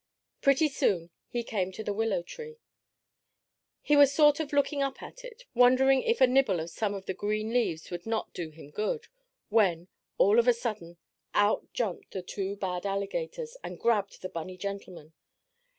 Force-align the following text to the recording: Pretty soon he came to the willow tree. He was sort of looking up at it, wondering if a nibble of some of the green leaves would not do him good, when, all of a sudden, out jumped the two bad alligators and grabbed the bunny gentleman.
Pretty 0.41 0.67
soon 0.67 1.11
he 1.29 1.43
came 1.43 1.71
to 1.73 1.83
the 1.83 1.93
willow 1.93 2.23
tree. 2.23 2.57
He 3.83 3.95
was 3.95 4.11
sort 4.11 4.39
of 4.39 4.51
looking 4.51 4.81
up 4.81 4.99
at 5.03 5.23
it, 5.23 5.43
wondering 5.53 6.01
if 6.01 6.19
a 6.19 6.25
nibble 6.25 6.59
of 6.59 6.71
some 6.71 6.95
of 6.95 7.05
the 7.05 7.13
green 7.13 7.53
leaves 7.53 7.91
would 7.91 8.07
not 8.07 8.33
do 8.33 8.49
him 8.49 8.71
good, 8.71 9.05
when, 9.49 9.89
all 10.17 10.39
of 10.39 10.47
a 10.47 10.53
sudden, 10.55 10.97
out 11.35 11.71
jumped 11.71 12.09
the 12.13 12.23
two 12.23 12.55
bad 12.55 12.83
alligators 12.83 13.55
and 13.63 13.79
grabbed 13.79 14.23
the 14.23 14.29
bunny 14.29 14.57
gentleman. 14.57 15.13